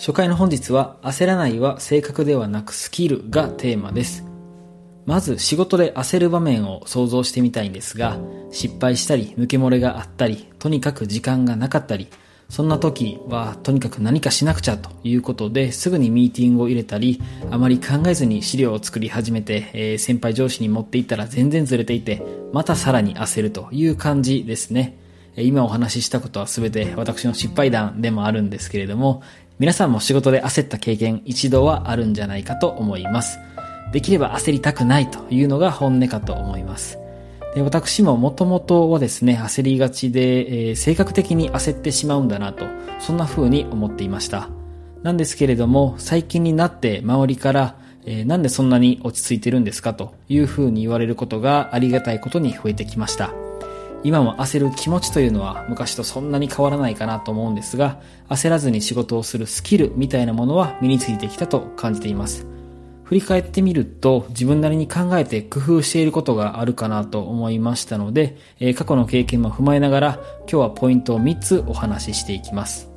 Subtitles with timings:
[0.00, 4.24] 初回の本日は焦らないは性格ではなくスキルがテーマです。
[5.04, 8.16] まず仕事で焦る場面を想像してみたいんですが、
[8.50, 12.08] 失敗したり抜け漏れがあったり、とにかく時間がなかったり、
[12.48, 22.22] そんな時はとにかく何かしなくちゃということですぐにミーティングを入れたり、あまり考えずに資料を作り始めて、えー、先輩上司に持っていったら全然ずれていて、
[22.54, 24.96] またさらに焦るという感じですね。
[25.36, 29.22] 今お話ししたことは全て私の失敗談でもあるんですけれども、
[29.60, 33.38] 皆さんも仕事で焦った経験一度はあるんじゃないかと思います。
[33.92, 36.98] できれば焦りたくないというのが本音かと思います。
[37.54, 42.64] で私ももともとはですね、焦りがちで、えー、性格的に焦ってしまうんだなと、
[43.00, 44.48] そんな風に思っていました。
[45.02, 47.74] なんですけれども、最近になって周りから、
[48.06, 53.34] えー、なんでそんなに落ち着いてるんですかという風に言われることがありがたいことに増えてきました。
[54.02, 62.46] 今も焦る気持ちというのは昔とそんなに変わらないかなと思うんですが、焦らずに仕事をするスキルみたいなものは身についてきたと感じています。
[63.04, 72.88] 振り返ってみると自分なりに考えて工夫していることがあるかなと思いましたので、え過去の経験も踏まえながら今日はポイントを3つお話ししていきます。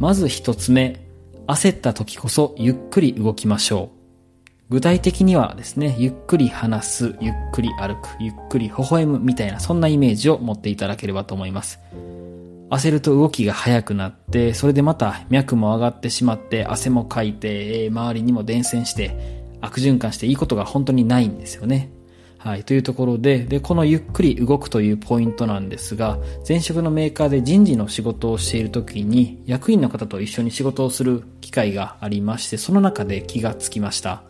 [0.00, 1.06] まず1つ目、
[1.46, 3.95] 焦った時こそゆっくり動きましょう。
[4.68, 11.78] 具体的にはですね、ゆっくり話す、ゆっくり歩く、ゆっくり微笑むみたいな、そんなイメージを持っていただければと思います。
[12.68, 19.16] 焦ると動きが速くなって、それでまた脈も上がってしまって、汗もかいて、周りにも伝染して、
[19.60, 21.90] 悪循環していいことが本当にないんですよね。
[22.38, 22.64] はい。
[22.64, 34.24] というところで、で、このゆっくり動くというポイントなんですが、前職のメーカーで人事の仕事をしている時に、役員の方と一緒に仕事をする機会がありまして、その中で気がつきました。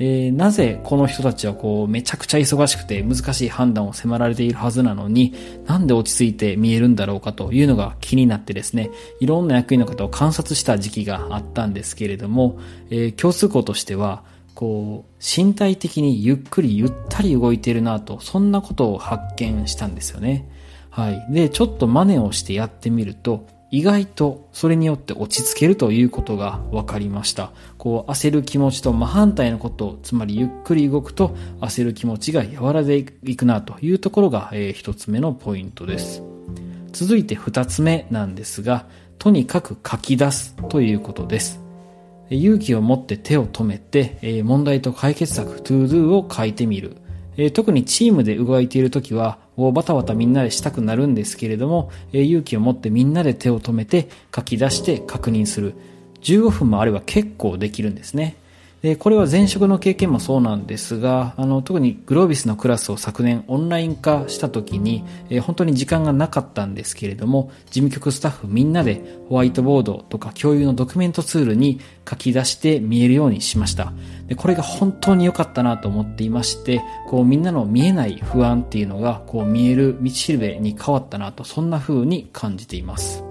[0.00, 5.34] で、なぜこの人たちはこう、めちゃくちゃ忙しくて難しい判断を迫られているはずなのに、
[5.66, 14.24] なんで落ち着いて見えるんだろうかというのが気になってですね、いろんな役員の方を観察した時期があったんですけれども、えー、共通項としては、
[14.54, 20.48] こう、身体的にゆっくりゆったり動いているなと、そんなことを発見したんですよね。
[20.88, 21.26] はい。
[21.30, 27.52] で、ちょっと真似をしてやってみると、意外とそれによって落ち着けるということが分かりました。
[27.78, 36.22] こう焦る気持ちと真反対のこと、つまりゆっくり動くと焦る気持ちが和らいでいくなというところが、えー、一つ目のポイントです。
[36.92, 38.86] 続いて二つ目なんですが、
[39.18, 41.60] とにかく書き出すということです。
[42.30, 46.96] 勇気を持って手を止めて、え問題と解決策、 ToDo を書いてみる。
[47.42, 55.74] え特にチームで動いているときは、バタバタみんなでしたくなるんですけれども、え勇気を持ってみんなで手を止めて書き出して確認する。
[56.20, 58.36] 15分もあれば結構できるんですね。
[58.82, 73.92] で、これは前職の経験もそうなんですが、あの、特にグロービスのクラスを昨年オンライン化した時に、えー、本当に時間がなかったんですけれども、事務局スタッフみんなでホワイトボードとか共有のドキュメントツールに書き出して見えるようにしました。
[74.28, 83.22] で、これが本当に良かったなと思っていまして、こうみんなの見えない不安っていうのが、こう見える道しるべに変わったなと、そんな風に感じています。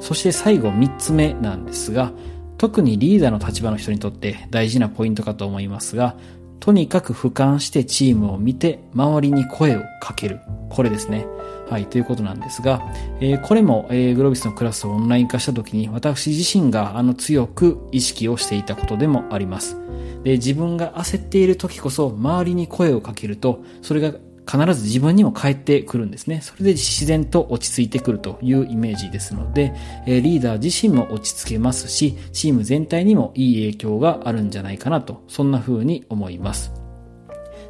[0.00, 2.12] そして最後3つ目なんですが、
[2.58, 6.16] 特にリーダーの立場の人にとって大事なポイントかと思いますが、
[6.60, 10.40] とにかく俯瞰してチームを見て周りに声をかける。
[10.68, 11.26] これですね。
[11.70, 12.82] はい、ということなんですが、
[13.20, 19.76] えー、これも、えー、グロービスのクラスをオンライン化した時に私自身があの強く意識をしていたことでもあります。
[20.24, 24.14] で、自分が焦っている時こそ周りに声をかけると、それが
[24.50, 26.40] 必ず自分にも返ってくるんですね。
[26.40, 29.74] それで自然と落ち着いてくるというイメージですので、
[30.06, 36.72] えリーダー自身も落ち着けますし、チーム全体にもいい影響があるんじゃないかなと、そんな風に思います。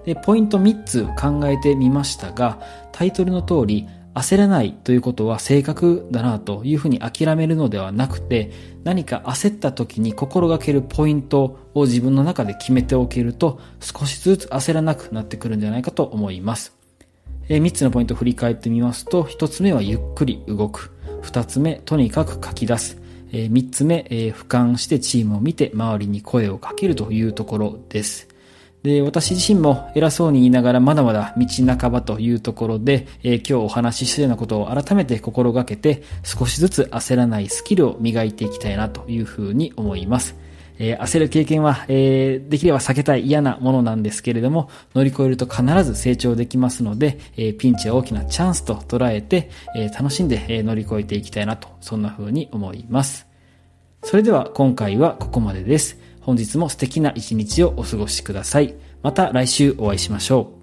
[0.05, 2.61] で、ポイント3つ考えてみましたが、
[2.93, 3.89] タイトルの通り、
[4.19, 8.51] 焦らないということは正確だなというふうに諦めるのではなくて、
[8.83, 16.75] 何か焦った時に心がけるポイントを自分の中で決めておけると、少しずつ焦らなくなってくるんじゃないかと思います。
[17.49, 20.91] え3つのポイントを振り返ってみますと、1つ目はゆっくり動く。
[21.23, 23.01] 2つ目、とにかく書き出す。
[23.33, 28.29] え3つ目、え俯瞰してチームを見て周りに声をかけるというところです。
[28.83, 31.47] で、私自身も偉そうに言いながらまだまだ道
[31.79, 40.37] 半ばというところで、えー、今日お話ししたようなことを改めて心がけて少しずつ焦らないスキルを磨いていきたいなというふうに思います。
[40.79, 53.27] えー、焦る経験は、えー、できれば避けたい嫌なものなんですけれども、乗り越えると必ず成長できますので、えー、ピンチは大きなチャンスと捉えて、えー、楽しんで、えー、乗り越えていきたいなと、そんな風に思います。
[54.05, 55.99] それでは今回はここまでです。
[56.29, 58.75] 本日も素敵な一日をお過ごしください。
[59.03, 60.58] また来週お会いしましょう。